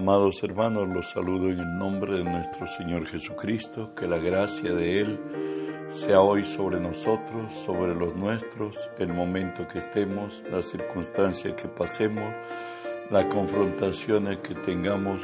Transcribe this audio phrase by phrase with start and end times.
[0.00, 4.98] Amados hermanos, los saludo en el nombre de nuestro Señor Jesucristo, que la gracia de
[5.02, 5.20] Él
[5.90, 12.32] sea hoy sobre nosotros, sobre los nuestros, el momento que estemos, la circunstancia que pasemos,
[13.10, 15.20] las confrontaciones que tengamos.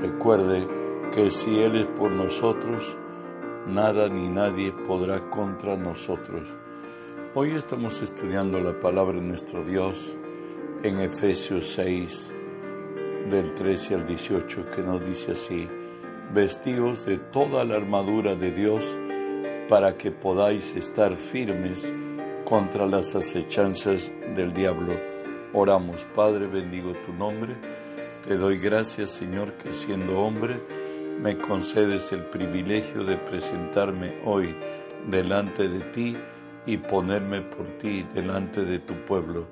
[0.00, 0.66] Recuerde
[1.14, 2.96] que si Él es por nosotros,
[3.68, 6.52] nada ni nadie podrá contra nosotros.
[7.36, 10.16] Hoy estamos estudiando la palabra de nuestro Dios
[10.82, 12.32] en Efesios 6
[13.30, 15.68] del 13 al 18 que nos dice así,
[16.34, 18.98] vestidos de toda la armadura de Dios
[19.68, 21.92] para que podáis estar firmes
[22.44, 24.98] contra las acechanzas del diablo.
[25.52, 27.56] Oramos, Padre, bendigo tu nombre.
[28.26, 30.60] Te doy gracias, Señor, que siendo hombre
[31.20, 34.56] me concedes el privilegio de presentarme hoy
[35.06, 36.16] delante de ti
[36.66, 39.46] y ponerme por ti delante de tu pueblo.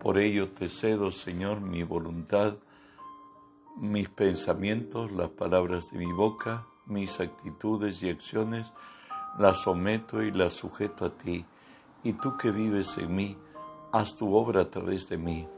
[0.00, 2.56] Por ello te cedo, Señor, mi voluntad
[3.76, 8.72] mis pensamientos, las palabras de mi boca, mis actitudes y acciones,
[9.38, 11.44] las someto y las sujeto a ti.
[12.02, 13.36] Y tú que vives en mí,
[13.92, 15.48] haz tu obra a través de mí.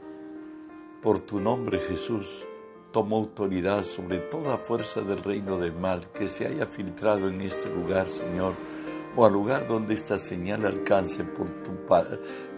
[1.01, 2.45] Por tu nombre, Jesús,
[2.91, 7.69] tomo autoridad sobre toda fuerza del reino del mal que se haya filtrado en este
[7.69, 8.53] lugar, Señor
[9.15, 11.71] o al lugar donde esta señal alcance por tu,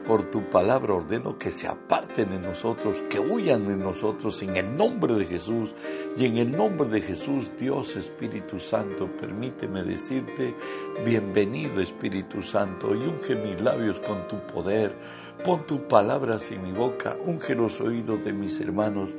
[0.06, 4.76] por tu palabra, ordeno que se aparten de nosotros, que huyan de nosotros en el
[4.78, 5.76] nombre de Jesús.
[6.18, 10.56] Y en el nombre de Jesús, Dios Espíritu Santo, permíteme decirte,
[11.04, 14.96] bienvenido Espíritu Santo, y unge mis labios con tu poder.
[15.44, 19.10] Pon tus palabras en mi boca, unge los oídos de mis hermanos.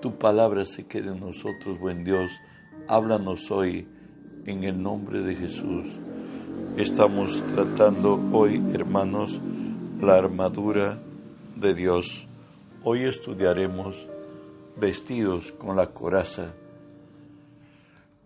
[0.00, 2.32] Tu palabra se quede en nosotros, buen Dios.
[2.88, 3.86] Háblanos hoy
[4.46, 6.00] en el nombre de Jesús.
[6.76, 9.42] Estamos tratando hoy, hermanos,
[10.00, 10.98] la armadura
[11.54, 12.26] de Dios.
[12.82, 14.08] Hoy estudiaremos
[14.76, 16.54] vestidos con la coraza.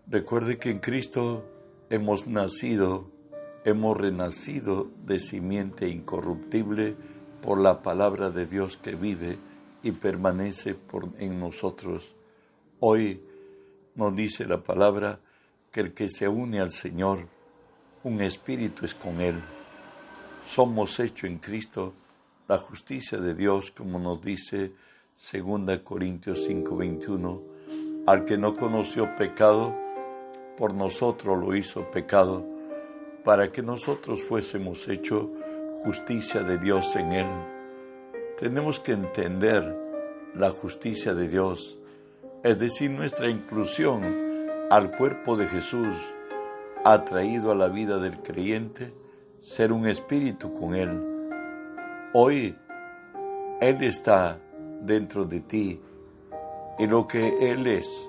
[0.06, 1.44] Recuerde que en Cristo
[1.90, 3.10] hemos nacido,
[3.64, 6.94] hemos renacido de simiente incorruptible
[7.42, 9.38] por la palabra de Dios que vive
[9.82, 10.76] y permanece
[11.18, 12.14] en nosotros.
[12.78, 13.20] Hoy
[13.96, 15.18] nos dice la palabra
[15.72, 17.34] que el que se une al Señor
[18.06, 19.34] un espíritu es con Él.
[20.44, 21.92] Somos hechos en Cristo
[22.46, 24.70] la justicia de Dios, como nos dice
[25.16, 27.42] 2 Corintios 5:21.
[28.06, 29.74] Al que no conoció pecado,
[30.56, 32.46] por nosotros lo hizo pecado,
[33.24, 35.26] para que nosotros fuésemos hechos
[35.82, 37.28] justicia de Dios en Él.
[38.38, 39.64] Tenemos que entender
[40.32, 41.76] la justicia de Dios,
[42.44, 44.04] es decir, nuestra inclusión
[44.70, 45.96] al cuerpo de Jesús
[46.88, 48.94] ha traído a la vida del creyente
[49.40, 51.02] ser un espíritu con Él.
[52.14, 52.56] Hoy
[53.60, 54.38] Él está
[54.82, 55.80] dentro de ti
[56.78, 58.08] y lo que Él es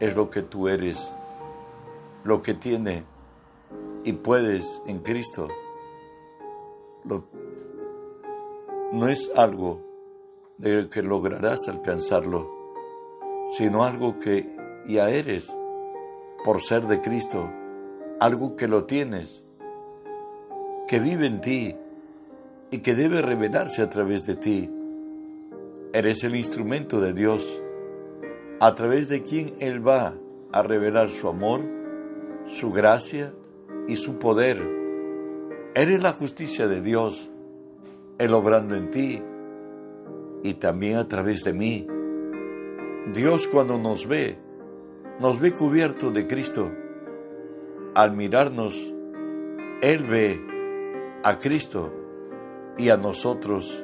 [0.00, 1.12] es lo que tú eres,
[2.24, 3.04] lo que tiene
[4.02, 5.46] y puedes en Cristo.
[8.90, 9.80] no es algo
[10.58, 12.50] de que lograrás alcanzarlo,
[13.50, 14.56] sino algo que
[14.88, 15.56] ya eres
[16.44, 17.48] por ser de Cristo
[18.20, 19.44] algo que lo tienes,
[20.88, 21.76] que vive en ti
[22.70, 24.70] y que debe revelarse a través de ti.
[25.92, 27.60] Eres el instrumento de Dios,
[28.60, 30.14] a través de quien Él va
[30.52, 31.62] a revelar su amor,
[32.46, 33.32] su gracia
[33.88, 34.62] y su poder.
[35.74, 37.30] Eres la justicia de Dios,
[38.18, 39.22] Él obrando en ti
[40.42, 41.86] y también a través de mí.
[43.12, 44.38] Dios cuando nos ve,
[45.20, 46.70] nos ve cubierto de Cristo
[47.96, 48.92] al mirarnos,
[49.80, 50.38] Él ve
[51.24, 51.94] a Cristo
[52.76, 53.82] y a nosotros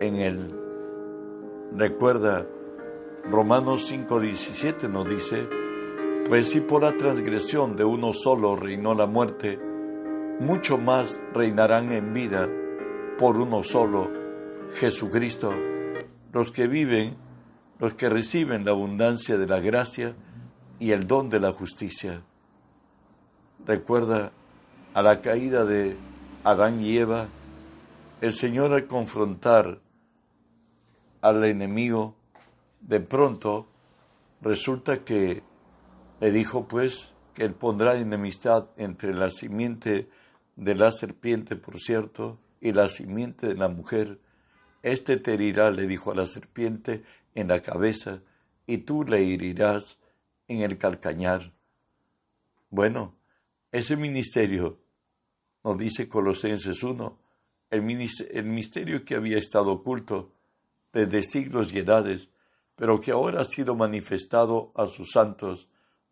[0.00, 0.60] en Él.
[1.72, 2.46] Recuerda,
[3.28, 5.48] Romanos 5:17 nos dice,
[6.28, 9.58] pues si por la transgresión de uno solo reinó la muerte,
[10.38, 12.48] mucho más reinarán en vida
[13.18, 14.08] por uno solo,
[14.70, 15.52] Jesucristo,
[16.32, 17.16] los que viven,
[17.80, 20.14] los que reciben la abundancia de la gracia
[20.78, 22.22] y el don de la justicia
[23.66, 24.32] recuerda
[24.94, 25.96] a la caída de
[26.44, 27.28] Adán y Eva,
[28.20, 29.80] el Señor al confrontar
[31.20, 32.16] al enemigo,
[32.80, 33.66] de pronto
[34.40, 35.42] resulta que
[36.20, 40.08] le dijo pues que él pondrá enemistad entre la simiente
[40.56, 44.18] de la serpiente, por cierto, y la simiente de la mujer.
[44.82, 47.02] Este te herirá, le dijo a la serpiente,
[47.34, 48.20] en la cabeza,
[48.66, 49.98] y tú le herirás
[50.48, 51.52] en el calcañar.
[52.68, 53.14] Bueno,
[53.72, 54.78] ese ministerio,
[55.64, 57.18] nos dice Colosenses 1,
[57.70, 60.34] el, misterio que había estado oculto
[60.92, 62.30] desde siglos y edades,
[62.76, 65.68] pero que ahora ha sido manifestado a sus santos,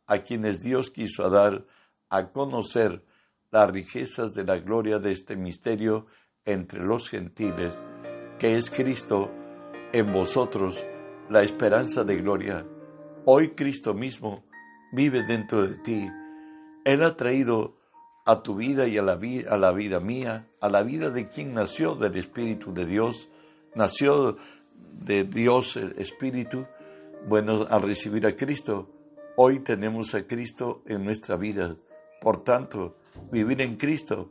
[0.07, 1.67] a quienes Dios quiso dar
[2.09, 3.05] a conocer
[3.51, 6.07] las riquezas de la gloria de este misterio
[6.47, 7.83] entre los gentiles,
[8.39, 9.31] que es Cristo
[9.93, 10.87] en vosotros,
[11.29, 12.67] la esperanza de gloria.
[13.27, 14.47] Hoy Cristo mismo
[14.93, 16.20] vive dentro de ti.
[16.85, 17.77] Él ha traído
[18.25, 22.17] a tu vida y a la, vida mía, a la vida de quien nació del
[22.17, 23.29] Espíritu de Dios,
[23.75, 24.37] nació
[25.01, 26.67] de Dios el Espíritu.
[27.29, 28.89] Bueno, al recibir a Cristo,
[29.37, 31.77] hoy tenemos a Cristo en nuestra vida.
[32.21, 32.97] Por tanto,
[33.31, 34.31] vivir en Cristo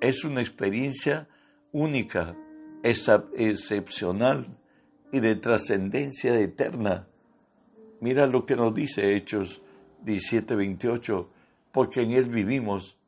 [0.00, 1.28] es una experiencia
[1.72, 2.36] única,
[2.82, 4.46] excepcional
[5.10, 7.06] y de trascendencia eterna.
[8.00, 9.62] Mira lo que nos dice Hechos
[10.04, 11.28] 17:28,
[11.74, 13.00] porque en Él vivimos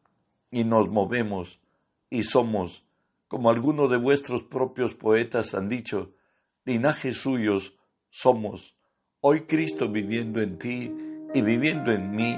[0.51, 1.61] y nos movemos
[2.11, 2.85] y somos,
[3.29, 6.11] como algunos de vuestros propios poetas han dicho,
[6.65, 7.79] linajes suyos
[8.09, 8.75] somos.
[9.21, 10.93] Hoy Cristo viviendo en ti
[11.33, 12.37] y viviendo en mí,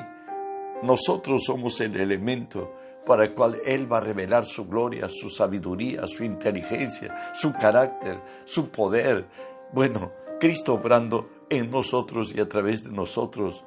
[0.82, 2.74] nosotros somos el elemento
[3.06, 8.20] para el cual Él va a revelar su gloria, su sabiduría, su inteligencia, su carácter,
[8.44, 9.26] su poder.
[9.72, 13.64] Bueno, Cristo obrando en nosotros y a través de nosotros.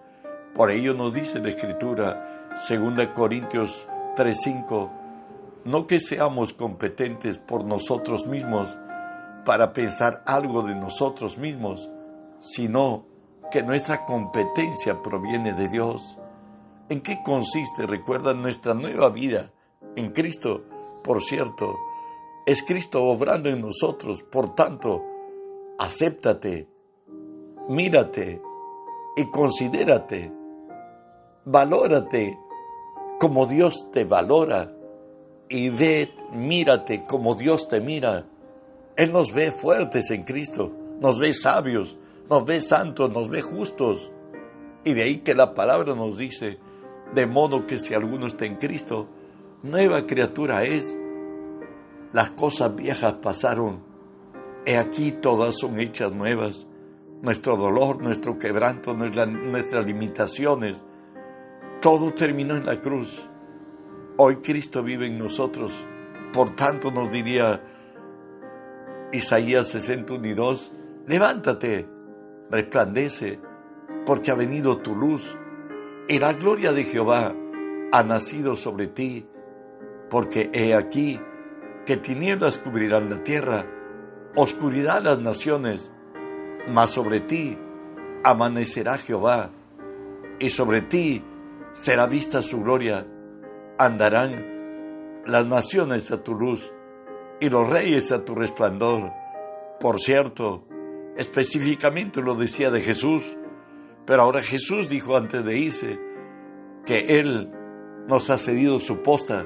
[0.53, 4.91] Por ello nos dice la Escritura, 2 Corintios 3:5,
[5.65, 8.77] no que seamos competentes por nosotros mismos
[9.45, 11.89] para pensar algo de nosotros mismos,
[12.39, 13.05] sino
[13.51, 16.17] que nuestra competencia proviene de Dios.
[16.89, 19.51] ¿En qué consiste, recuerda, nuestra nueva vida
[19.95, 20.63] en Cristo?
[21.03, 21.75] Por cierto,
[22.45, 25.03] es Cristo obrando en nosotros, por tanto,
[25.79, 26.67] acéptate,
[27.69, 28.41] mírate
[29.15, 30.31] y considérate,
[31.45, 32.37] valórate
[33.19, 34.71] como Dios te valora
[35.49, 38.25] y ve, mírate como Dios te mira.
[38.95, 41.97] Él nos ve fuertes en Cristo, nos ve sabios,
[42.29, 44.11] nos ve santos, nos ve justos.
[44.83, 46.57] Y de ahí que la palabra nos dice,
[47.13, 49.07] de modo que si alguno está en Cristo,
[49.63, 50.97] nueva criatura es.
[52.13, 53.83] Las cosas viejas pasaron,
[54.65, 56.67] he aquí todas son hechas nuevas.
[57.21, 60.83] Nuestro dolor, nuestro quebranto, nuestras limitaciones,
[61.81, 63.27] todo terminó en la cruz.
[64.17, 65.73] Hoy Cristo vive en nosotros.
[66.31, 67.61] Por tanto nos diría
[69.11, 70.55] Isaías 61
[71.07, 71.87] levántate,
[72.49, 73.39] resplandece,
[74.05, 75.35] porque ha venido tu luz
[76.07, 77.33] y la gloria de Jehová
[77.91, 79.25] ha nacido sobre ti,
[80.09, 81.19] porque he aquí
[81.85, 83.65] que tinieblas cubrirán la tierra,
[84.35, 85.91] oscuridad las naciones,
[86.69, 87.57] mas sobre ti
[88.23, 89.49] amanecerá Jehová,
[90.39, 91.23] y sobre ti
[91.73, 93.07] será vista su gloria,
[93.77, 96.73] andarán las naciones a tu luz
[97.39, 99.11] y los reyes a tu resplandor.
[99.79, 100.67] Por cierto,
[101.17, 103.37] específicamente lo decía de Jesús,
[104.05, 105.99] pero ahora Jesús dijo antes de irse
[106.85, 107.51] que Él
[108.07, 109.45] nos ha cedido su posta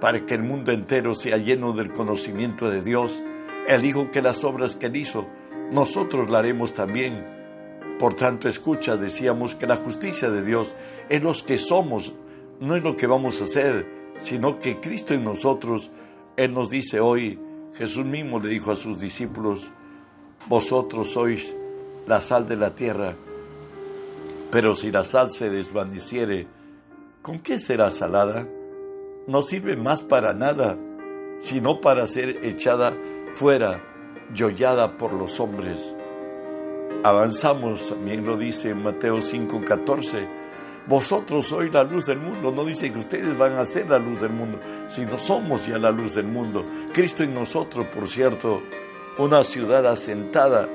[0.00, 3.22] para que el mundo entero sea lleno del conocimiento de Dios.
[3.66, 5.26] Él dijo que las obras que Él hizo,
[5.70, 7.33] nosotros las haremos también.
[7.98, 10.74] Por tanto, escucha, decíamos que la justicia de Dios
[11.08, 12.12] es lo que somos,
[12.60, 13.86] no es lo que vamos a hacer,
[14.18, 15.90] sino que Cristo en nosotros,
[16.36, 17.38] Él nos dice hoy,
[17.74, 19.70] Jesús mismo le dijo a sus discípulos,
[20.48, 21.54] vosotros sois
[22.06, 23.16] la sal de la tierra,
[24.50, 26.46] pero si la sal se desvaneciere,
[27.22, 28.46] ¿con qué será salada?
[29.26, 30.78] No sirve más para nada,
[31.38, 32.96] sino para ser echada
[33.32, 33.82] fuera,
[34.32, 35.96] yollada por los hombres.
[37.04, 40.26] Avanzamos, también lo dice Mateo 5:14.
[40.86, 42.50] Vosotros sois la luz del mundo.
[42.50, 45.90] No dice que ustedes van a ser la luz del mundo, sino somos ya la
[45.90, 46.64] luz del mundo.
[46.94, 48.62] Cristo en nosotros, por cierto,
[49.18, 50.66] una ciudad asentada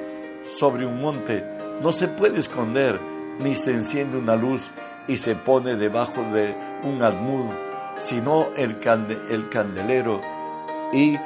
[0.43, 1.43] sobre un monte,
[1.81, 3.01] no se puede esconder
[3.39, 4.69] ni se enciende una luz
[5.07, 7.49] y se pone debajo de un almud,
[7.97, 8.77] sino el,
[9.31, 10.21] el candelero
[10.93, 11.17] y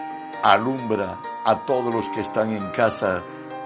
[0.44, 3.22] alumbra a todos los que están en casa.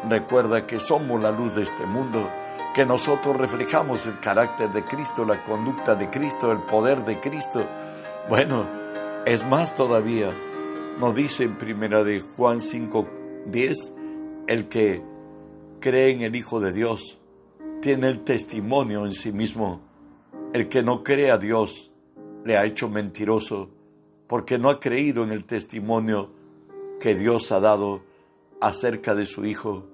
[0.09, 2.29] Recuerda que somos la luz de este mundo,
[2.73, 7.65] que nosotros reflejamos el carácter de Cristo, la conducta de Cristo, el poder de Cristo.
[8.29, 8.67] Bueno,
[9.25, 10.33] es más todavía,
[10.99, 13.93] nos dice en primera de Juan 5:10,
[14.47, 15.01] el que
[15.79, 17.19] cree en el Hijo de Dios
[17.81, 19.81] tiene el testimonio en sí mismo.
[20.53, 21.91] El que no cree a Dios
[22.45, 23.69] le ha hecho mentiroso
[24.27, 26.31] porque no ha creído en el testimonio
[26.99, 28.01] que Dios ha dado
[28.61, 29.87] acerca de su Hijo.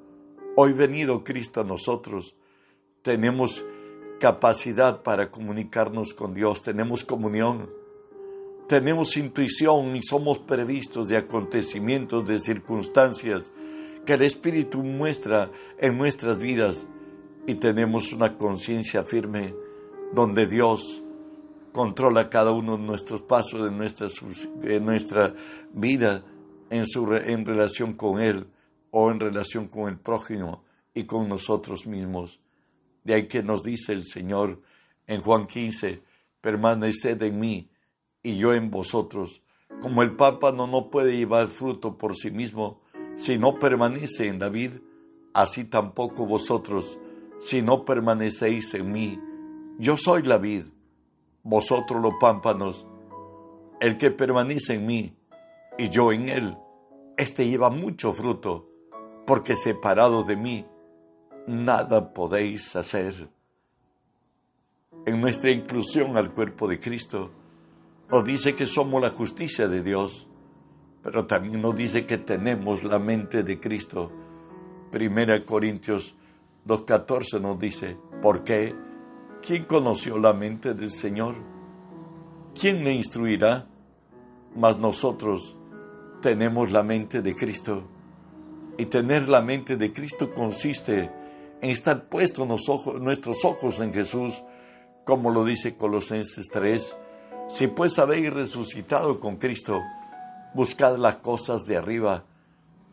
[0.56, 2.36] Hoy venido Cristo a nosotros,
[3.02, 3.66] tenemos
[4.20, 7.70] capacidad para comunicarnos con Dios, tenemos comunión,
[8.68, 13.52] tenemos intuición y somos previstos de acontecimientos, de circunstancias
[14.06, 16.86] que el Espíritu muestra en nuestras vidas
[17.48, 19.54] y tenemos una conciencia firme
[20.14, 21.02] donde Dios
[21.74, 24.08] controla cada uno de nuestros pasos de nuestra,
[24.62, 25.34] de nuestra
[25.74, 26.24] vida
[26.74, 28.48] en, su, en relación con Él
[28.90, 30.64] o en relación con el prójimo
[30.96, 32.40] y con nosotros mismos.
[33.04, 34.60] De ahí que nos dice el Señor
[35.06, 36.02] en Juan 15,
[36.42, 37.70] permaneced en mí
[38.24, 39.44] y yo en vosotros.
[39.84, 42.82] Como el pámpano no puede llevar fruto por sí mismo
[43.16, 44.72] si no permanece en la vid,
[45.36, 46.98] así tampoco vosotros
[47.40, 49.20] si no permanecéis en mí.
[49.78, 50.66] Yo soy la vid,
[51.44, 52.88] vosotros los pámpanos.
[53.80, 55.14] El que permanece en mí
[55.78, 56.58] y yo en él,
[57.18, 58.70] éste lleva mucho fruto,
[59.26, 60.66] porque separado de mí,
[61.48, 63.30] nada podéis hacer.
[65.06, 67.32] En nuestra inclusión al cuerpo de Cristo,
[68.10, 70.28] nos dice que somos la justicia de Dios,
[71.02, 74.12] pero también nos dice que tenemos la mente de Cristo.
[74.92, 76.16] Primera Corintios
[76.68, 78.76] 2.14 nos dice, ¿por qué?
[79.42, 81.36] ¿Quién conoció la mente del Señor?
[82.58, 83.68] ¿Quién le instruirá?
[84.56, 85.58] Mas nosotros
[86.24, 87.84] tenemos la mente de Cristo.
[88.78, 91.12] Y tener la mente de Cristo consiste
[91.62, 92.48] en estar puestos
[93.02, 94.42] nuestros ojos en Jesús,
[95.04, 96.98] como lo dice Colosenses 3.
[97.50, 99.82] Si pues habéis resucitado con Cristo,
[100.54, 102.24] buscad las cosas de arriba,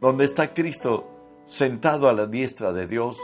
[0.00, 1.08] donde está Cristo
[1.46, 3.16] sentado a la diestra de Dios.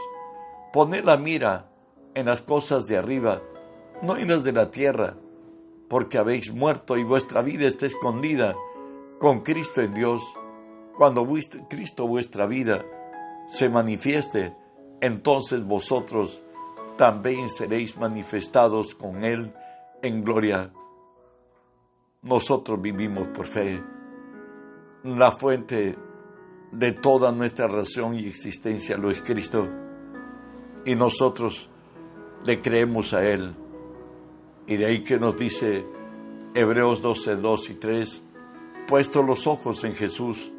[0.71, 1.69] Poned la mira
[2.15, 3.41] en las cosas de arriba,
[4.01, 5.17] no en las de la tierra,
[5.89, 8.55] porque habéis muerto y vuestra vida está escondida
[9.19, 10.21] con Cristo en Dios.
[10.95, 11.27] Cuando
[11.69, 12.83] Cristo vuestra vida
[13.47, 14.55] se manifieste,
[15.01, 16.41] entonces vosotros
[16.97, 19.53] también seréis manifestados con Él
[20.01, 20.71] en gloria.
[22.23, 23.81] Nosotros vivimos por fe.
[25.03, 25.95] La fuente
[26.71, 29.67] de toda nuestra razón y existencia lo es Cristo.
[30.83, 31.69] Y nosotros
[32.43, 33.55] le creemos a Él.
[34.65, 35.85] Y de ahí que nos dice
[36.53, 38.23] Hebreos 12, 2 y 3,
[38.87, 40.51] puesto los ojos en Jesús,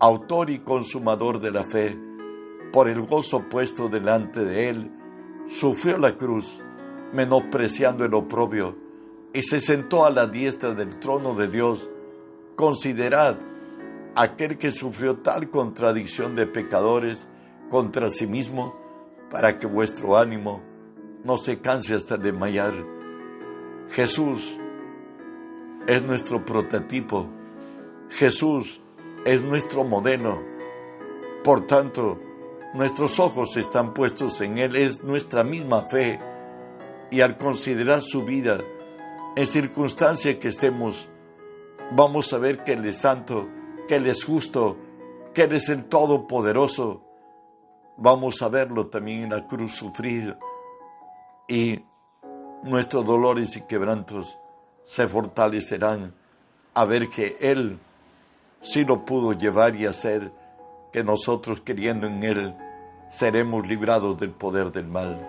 [0.00, 1.98] autor y consumador de la fe,
[2.72, 4.90] por el gozo puesto delante de Él,
[5.46, 6.60] sufrió la cruz,
[7.12, 8.74] menospreciando el oprobio,
[9.34, 11.88] y se sentó a la diestra del trono de Dios.
[12.56, 13.36] Considerad
[14.14, 17.28] aquel que sufrió tal contradicción de pecadores
[17.70, 18.74] contra sí mismo,
[19.30, 20.62] para que vuestro ánimo
[21.24, 22.72] no se canse hasta desmayar.
[23.88, 24.58] Jesús
[25.86, 27.28] es nuestro prototipo.
[28.12, 28.82] Jesús
[29.24, 30.42] es nuestro modelo.
[31.42, 32.20] Por tanto,
[32.74, 36.20] nuestros ojos están puestos en Él, es nuestra misma fe.
[37.10, 38.58] Y al considerar su vida,
[39.34, 41.08] en circunstancia que estemos,
[41.92, 43.48] vamos a ver que Él es santo,
[43.88, 44.76] que Él es justo,
[45.32, 47.02] que Él es el Todopoderoso.
[47.96, 50.36] Vamos a verlo también en la cruz sufrir
[51.48, 51.82] y
[52.62, 54.38] nuestros dolores y quebrantos
[54.82, 56.14] se fortalecerán
[56.74, 57.78] a ver que Él
[58.62, 60.32] sí lo pudo llevar y hacer,
[60.90, 62.54] que nosotros queriendo en Él
[63.10, 65.28] seremos librados del poder del mal.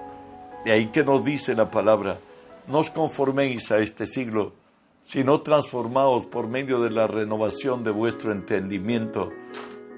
[0.63, 2.19] De ahí que nos dice la palabra,
[2.67, 4.53] no os conforméis a este siglo,
[5.01, 9.31] sino transformaos por medio de la renovación de vuestro entendimiento,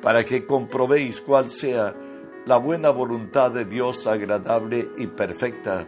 [0.01, 1.95] para que comprobéis cuál sea
[2.47, 5.85] la buena voluntad de Dios agradable y perfecta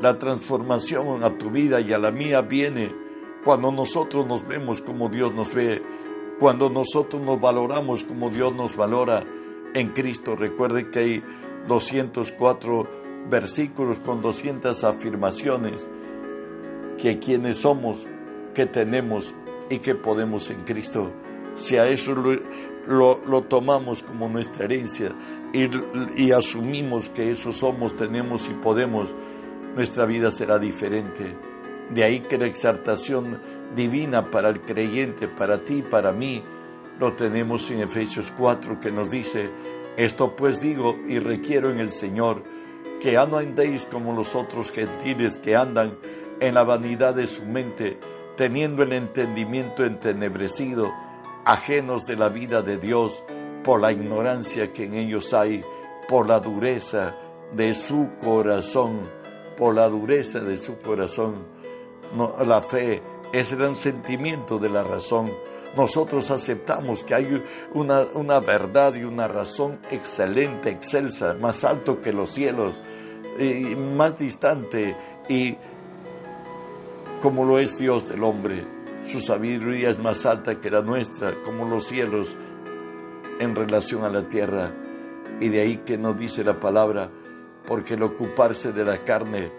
[0.00, 2.94] la transformación a tu vida y a la mía viene
[3.44, 5.82] cuando nosotros nos vemos como Dios nos ve,
[6.38, 9.24] cuando nosotros nos valoramos como Dios nos valora
[9.74, 10.36] en Cristo.
[10.36, 11.24] Recuerde que hay
[11.68, 12.88] 204
[13.28, 15.88] versículos con 200 afirmaciones
[16.98, 18.06] que quienes somos,
[18.54, 19.34] que tenemos
[19.68, 21.12] y que podemos en Cristo.
[21.54, 22.14] Si a eso
[22.86, 25.12] lo, tomamos como nuestra herencia
[25.52, 29.14] y, asumimos que eso somos, tenemos y podemos,
[29.74, 31.36] nuestra vida será diferente.
[31.90, 33.40] De ahí que la exaltación
[33.74, 36.42] divina para el creyente, para ti, para mí,
[36.98, 39.50] lo tenemos en Efesios 4 que nos dice,
[39.96, 42.42] esto pues digo y requiero en el Señor,
[43.00, 45.98] que no andéis como los otros gentiles que andan
[46.40, 47.98] en la vanidad de su mente,
[48.36, 50.92] teniendo el entendimiento entenebrecido,
[51.44, 53.22] ajenos de la vida de Dios,
[53.62, 55.64] por la ignorancia que en ellos hay,
[56.08, 57.16] por la dureza
[57.52, 59.16] de su corazón
[59.56, 61.46] por la dureza de su corazón.
[62.46, 65.32] la fe es el sentimiento de la razón.
[65.76, 67.42] Nosotros aceptamos que hay
[67.74, 72.80] una, una verdad y una razón excelente, excelsa, más alto que los cielos,
[73.38, 74.96] y más distante
[75.28, 75.56] y
[77.20, 78.64] como lo es Dios del hombre.
[79.04, 82.36] Su sabiduría es más alta que la nuestra, como los cielos.
[83.38, 84.72] en relación a la tierra.
[85.40, 87.10] Y de ahí que nos dice la palabra,
[87.66, 89.52] porque el ocuparse de la carne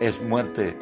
[0.00, 0.76] es muerte,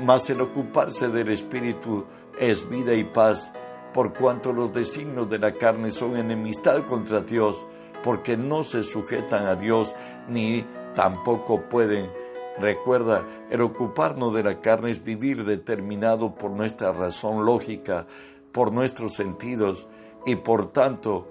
[0.00, 2.04] mas el ocuparse del espíritu
[2.38, 3.52] es vida y paz,
[3.94, 7.66] por cuanto los designios de la carne son enemistad contra Dios,
[8.02, 9.94] porque no se sujetan a Dios
[10.28, 12.10] ni tampoco pueden.
[12.58, 18.06] Recuerda, el ocuparnos de la carne es vivir determinado por nuestra razón lógica,
[18.52, 19.86] por nuestros sentidos
[20.24, 21.28] y por tanto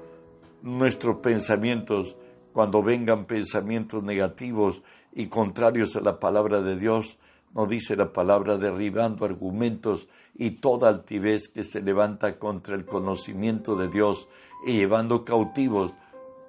[0.62, 2.15] nuestros pensamientos,
[2.53, 4.81] cuando vengan pensamientos negativos
[5.13, 7.17] y contrarios a la palabra de Dios,
[7.56, 13.78] nos dice la palabra derribando argumentos y toda altivez que se levanta contra el conocimiento
[13.78, 14.28] de Dios
[14.66, 15.94] y llevando cautivos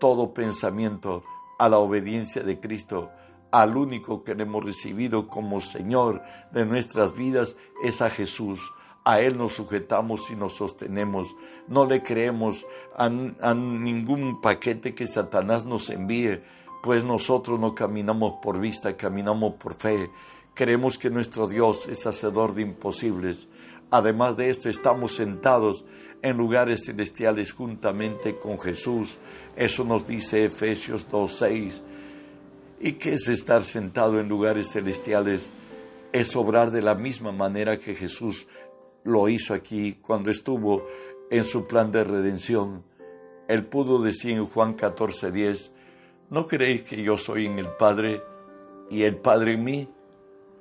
[0.01, 1.23] todo pensamiento
[1.59, 3.11] a la obediencia de Cristo,
[3.53, 8.73] al único que le hemos recibido como Señor de nuestras vidas, es a Jesús.
[9.05, 11.37] A Él nos sujetamos y nos sostenemos.
[11.69, 16.43] No le creemos a ningún paquete que Satanás nos envíe,
[16.83, 20.11] pues nosotros no caminamos por vista, caminamos por fe.
[20.57, 23.47] Creemos que nuestro Dios es hacedor de imposibles.
[23.91, 25.85] Además de esto, estamos sentados
[26.23, 29.19] en lugares celestiales juntamente con Jesús.
[29.55, 31.83] Eso nos dice Efesios 2.6.
[32.81, 35.51] ¿Y qué es estar sentado en lugares celestiales?
[36.11, 38.49] Es obrar de la misma manera que Jesús
[39.05, 40.87] lo hizo aquí cuando estuvo
[41.31, 42.83] en su plan de redención.
[43.47, 45.71] Él pudo decir en Juan 14.10,
[46.31, 48.23] ¿no creéis que yo soy en el Padre
[48.89, 49.89] y el Padre en mí?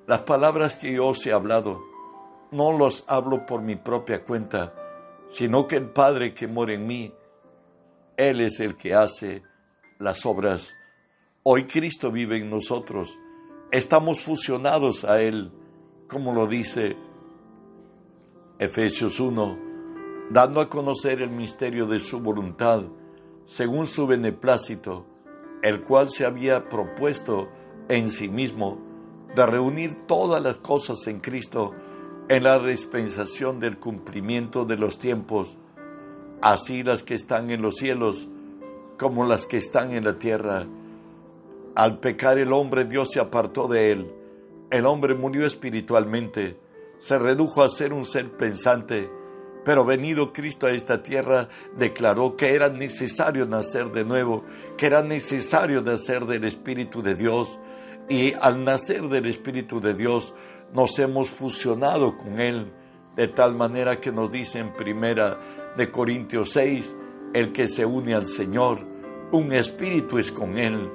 [0.08, 1.82] Las palabras que yo os he hablado,
[2.52, 4.76] no los hablo por mi propia cuenta,
[5.28, 7.12] sino que el Padre que mora en mí,
[8.16, 9.42] Él es el que hace
[9.98, 10.76] las obras.
[11.42, 13.18] Hoy Cristo vive en nosotros.
[13.72, 15.52] Estamos fusionados a Él,
[16.08, 16.96] como lo dice
[18.60, 19.58] Efesios 1,
[20.30, 22.84] dando a conocer el misterio de su voluntad,
[23.46, 25.08] según su beneplácito,
[25.64, 27.50] el cual se había propuesto
[27.90, 28.94] en sí mismo
[29.36, 31.74] de reunir todas las cosas en Cristo
[32.30, 35.58] en la dispensación del cumplimiento de los tiempos,
[36.42, 38.28] así las que están en los cielos
[38.98, 40.66] como las que están en la tierra.
[41.76, 44.14] Al pecar el hombre, Dios se apartó de él.
[44.72, 46.58] El hombre murió espiritualmente,
[46.98, 49.12] se redujo a ser un ser pensante,
[49.64, 54.44] pero venido Cristo a esta tierra, declaró que era necesario nacer de nuevo,
[54.78, 57.60] que era necesario nacer del Espíritu de Dios,
[58.10, 60.34] y al nacer del Espíritu de Dios,
[60.74, 62.72] nos hemos fusionado con Él,
[63.16, 65.40] de tal manera que nos dice en primera
[65.78, 66.96] de Corintios 6,
[67.34, 68.80] el que se une al Señor,
[69.32, 70.90] un espíritu es con Él,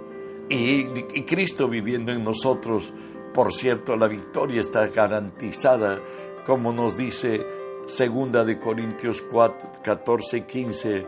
[0.48, 2.92] y, y Cristo viviendo en nosotros,
[3.32, 6.00] por cierto, la victoria está garantizada,
[6.44, 7.46] como nos dice
[7.86, 11.06] segunda de Corintios 4, 14 y 15,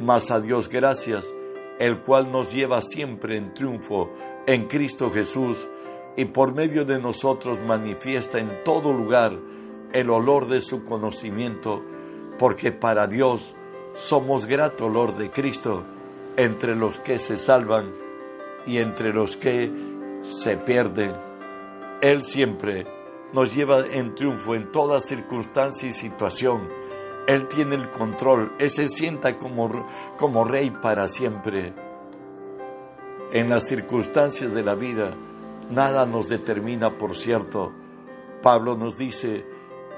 [0.00, 1.32] mas a Dios gracias,
[1.80, 4.12] el cual nos lleva siempre en triunfo
[4.46, 5.66] en Cristo Jesús,
[6.16, 9.38] y por medio de nosotros manifiesta en todo lugar
[9.92, 11.82] el olor de su conocimiento,
[12.38, 13.56] porque para Dios
[13.94, 15.84] somos grato olor de Cristo
[16.36, 17.92] entre los que se salvan
[18.66, 19.72] y entre los que
[20.22, 21.12] se pierden.
[22.02, 22.86] Él siempre
[23.32, 26.79] nos lleva en triunfo en toda circunstancia y situación.
[27.26, 31.72] Él tiene el control, Él se sienta como, como rey para siempre.
[33.32, 35.14] En las circunstancias de la vida,
[35.70, 37.72] Nada nos determina, por cierto.
[38.42, 39.46] Pablo nos dice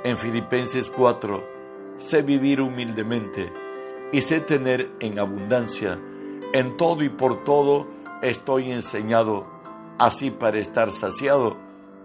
[0.05, 1.43] en Filipenses 4,
[1.97, 3.51] sé vivir humildemente
[4.13, 5.99] y sé tener en abundancia.
[6.53, 7.87] En todo y por todo
[8.21, 9.47] estoy enseñado,
[9.99, 11.57] así para estar saciado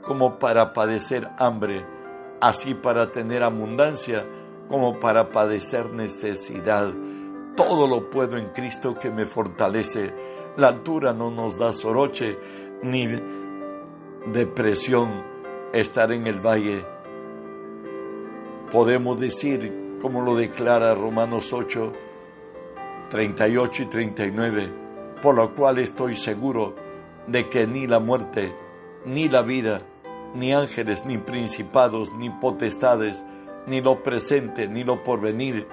[0.02, 1.86] como para padecer hambre,
[2.40, 4.26] así para tener abundancia
[4.68, 6.94] como para padecer necesidad.
[7.56, 10.14] Todo lo puedo en Cristo que me fortalece.
[10.58, 12.38] La altura no nos da soroche,
[12.84, 13.08] ni
[14.26, 15.24] depresión,
[15.74, 16.86] estar en el valle.
[18.72, 21.94] Podemos decir, como lo declara Romanos 8,
[23.10, 24.74] 38 y 39,
[25.22, 26.76] por lo cual estoy seguro
[27.28, 28.54] de que ni la muerte,
[29.06, 29.82] ni la vida,
[30.36, 33.26] ni ángeles, ni principados, ni potestades,
[33.68, 35.68] ni lo presente, ni lo porvenir,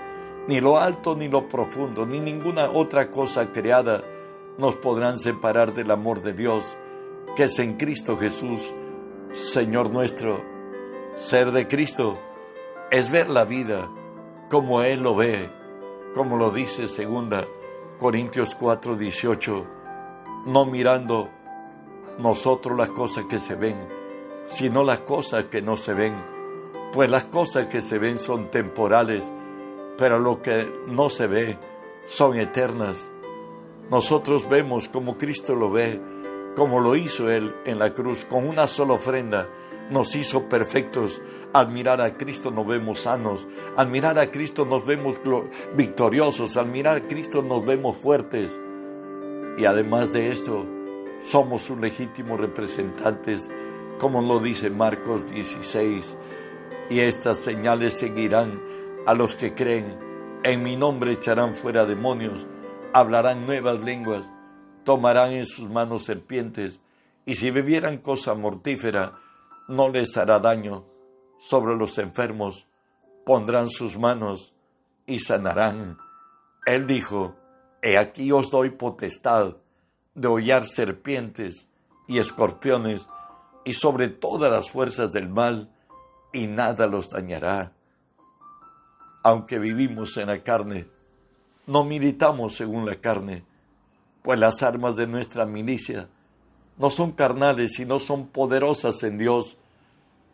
[0.47, 4.05] ni lo alto, ni lo profundo, ni ninguna otra cosa creada
[4.59, 6.77] nos podrán separar del amor de Dios
[7.35, 8.73] que es en Cristo Jesús,
[9.33, 10.45] Señor nuestro.
[11.17, 12.19] Ser de Cristo
[12.91, 13.91] es ver la vida
[14.51, 15.51] como Él lo ve,
[16.15, 17.47] como lo dice segunda
[17.99, 19.67] Corintios 4, 18,
[20.47, 21.31] no mirando
[22.19, 23.77] nosotros las cosas que se ven,
[24.47, 26.15] sino las cosas que no se ven,
[26.95, 29.33] pues las cosas que se ven son temporales,
[29.99, 31.59] pero lo que no se ve
[32.07, 33.11] son eternas.
[33.91, 36.01] nosotros vemos como Cristo lo ve,
[36.55, 39.49] como lo hizo Él en la cruz, con una sola ofrenda,
[39.91, 41.21] nos hizo perfectos.
[41.53, 45.17] Al mirar a Cristo nos vemos sanos, al mirar a Cristo nos vemos
[45.75, 48.57] victoriosos, al mirar a Cristo nos vemos fuertes.
[49.59, 50.65] Y además de esto,
[51.21, 53.51] somos sus legítimos representantes,
[53.99, 56.17] como lo dice Marcos 16.
[56.91, 58.63] Y estas señales seguirán
[59.07, 59.99] a los que creen.
[60.43, 62.47] En mi nombre echarán fuera demonios,
[62.93, 64.31] hablarán nuevas lenguas,
[64.85, 66.81] tomarán en sus manos serpientes,
[67.25, 69.19] y si bebieran cosa mortífera,
[69.69, 70.85] no les hará daño.
[71.39, 72.67] Sobre los enfermos
[73.25, 74.53] pondrán sus manos
[75.07, 75.99] y sanarán.
[76.67, 77.37] Él dijo,
[77.83, 79.59] He aquí os doy potestad
[80.15, 81.69] de hollar serpientes
[82.07, 83.09] y escorpiones
[83.65, 85.74] y sobre todas las fuerzas del mal,
[86.35, 87.73] y nada los dañará.
[89.23, 90.87] Aunque vivimos en la carne,
[91.67, 93.45] no militamos según la carne,
[94.23, 96.09] pues las armas de nuestra milicia
[96.77, 99.57] no son carnales, sino son poderosas en Dios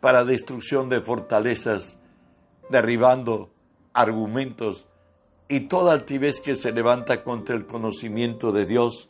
[0.01, 1.97] para destrucción de fortalezas,
[2.69, 3.51] derribando
[3.93, 4.87] argumentos
[5.47, 9.09] y toda altivez que se levanta contra el conocimiento de Dios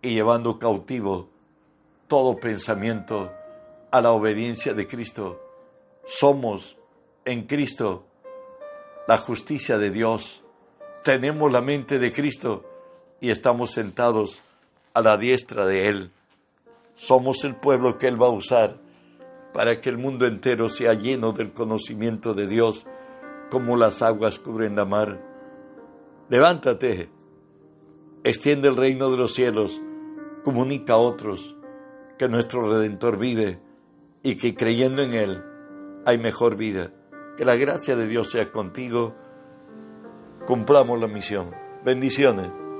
[0.00, 1.28] y llevando cautivo
[2.08, 3.32] todo pensamiento
[3.90, 5.43] a la obediencia de Cristo.
[6.06, 6.76] Somos
[7.24, 8.04] en Cristo
[9.08, 10.42] la justicia de Dios.
[11.02, 12.62] Tenemos la mente de Cristo
[13.22, 14.42] y estamos sentados
[14.92, 16.10] a la diestra de Él.
[16.94, 18.76] Somos el pueblo que Él va a usar
[19.54, 22.84] para que el mundo entero sea lleno del conocimiento de Dios,
[23.50, 25.24] como las aguas cubren la mar.
[26.28, 27.08] Levántate,
[28.24, 29.80] extiende el reino de los cielos,
[30.42, 31.56] comunica a otros
[32.18, 33.58] que nuestro Redentor vive
[34.22, 35.53] y que creyendo en Él
[36.06, 36.90] hay mejor vida.
[37.36, 39.14] Que la gracia de Dios sea contigo.
[40.46, 41.54] Cumplamos la misión.
[41.84, 42.63] Bendiciones.